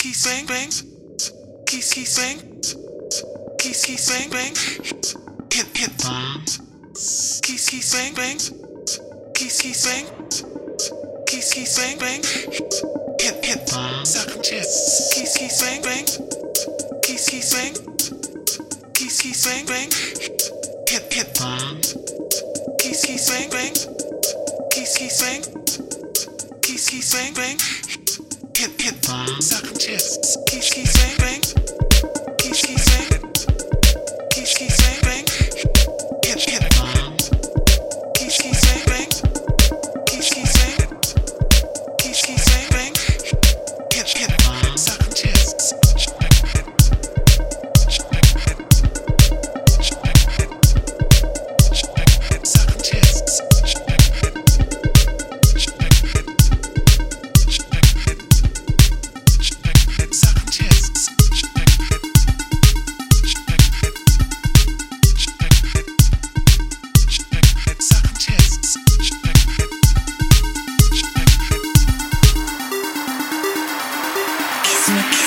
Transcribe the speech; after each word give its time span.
kiss 0.00 0.24
bang 0.24 0.46
bang, 0.46 0.70
kiss 1.66 1.92
kiss 1.92 2.16
bang, 2.16 2.38
kiss 3.58 3.84
kiss 3.84 4.08
bang 4.08 4.30
bang, 4.30 4.54
hit 5.52 5.76
hit 5.76 5.92
kiss 7.44 7.68
kiss 7.68 7.92
bang 7.92 8.14
bang, 8.14 8.38
kiss 9.34 9.60
kiss 9.60 9.84
bang, 9.84 10.06
kiss 11.26 11.52
kiss 11.52 11.76
bang 11.76 11.98
bang, 11.98 12.22
hit 13.20 13.44
hit 13.44 13.68
suck 14.06 14.42
kiss 14.42 15.36
kiss 15.36 15.60
bang 15.60 15.82
bang, 15.82 16.06
kiss 17.02 17.28
kiss 17.28 17.52
bang, 17.52 17.74
kiss 18.94 19.20
kiss 19.20 19.44
bang 19.44 19.66
bang, 19.66 19.90
hit 20.88 21.12
hit 21.12 21.28
kiss 22.80 23.04
kiss 23.04 23.28
bang 23.28 23.50
bang, 23.50 23.74
kiss 24.72 24.96
kiss 24.96 25.20
bang, 25.20 25.42
kiss 26.62 26.88
kiss 26.88 27.12
bang 27.12 27.34
bang 27.34 27.89
hit 29.10 29.26
hit 29.26 29.26
bomb, 29.26 29.40
suck 29.40 29.64
'em 29.64 29.74
tits, 29.74 30.36
kiss 30.46 30.70
kiss 30.70 30.92
bang 30.96 31.16
bang, 31.18 31.40
kiss 32.38 32.62
kiss 32.66 33.10
bang, 33.10 33.19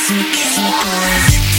Kiss 0.03 0.11
me, 0.11 1.52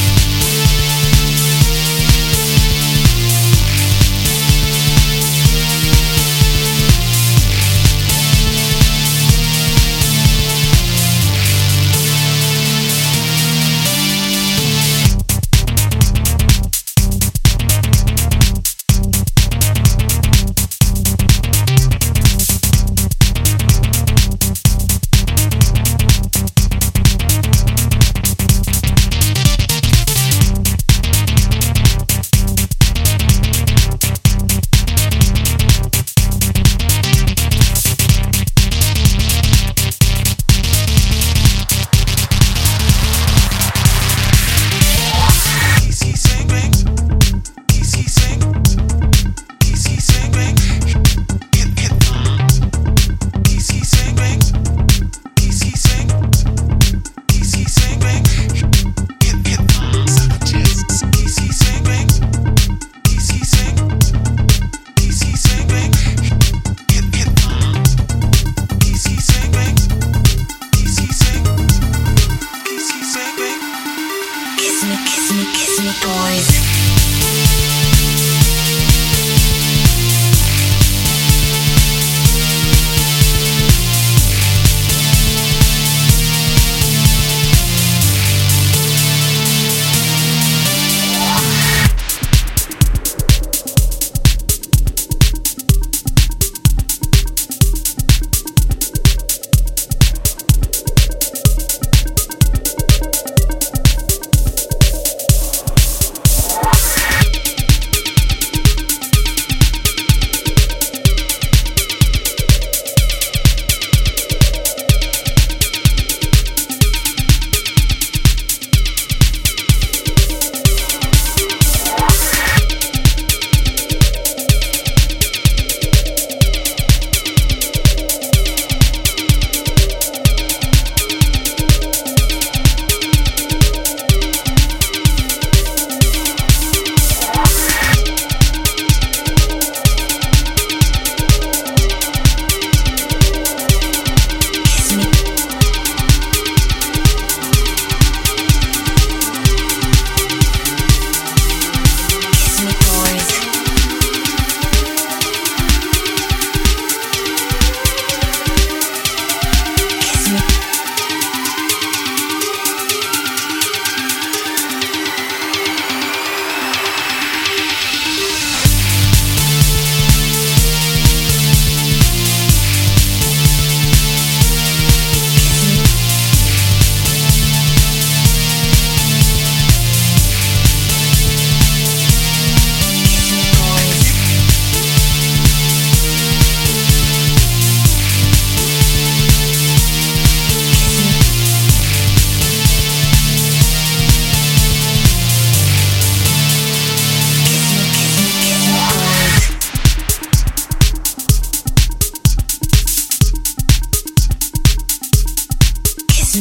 Kiss 74.84 74.91
me, 74.91 74.97
kiss 75.06 75.33
me, 75.33 75.45
kiss 75.55 75.81
me, 75.81 75.93
boys. 76.03 77.63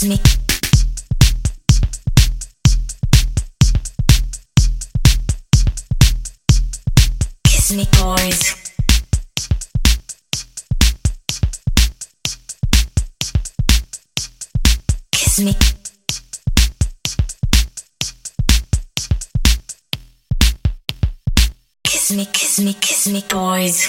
Kiss 0.00 0.08
me, 7.72 7.86
boys. 7.92 8.40
Kiss 15.12 15.38
me 15.40 15.54
kiss 22.50 22.58
me, 22.58 22.74
kiss 22.74 23.06
me, 23.06 23.24
boys. 23.28 23.78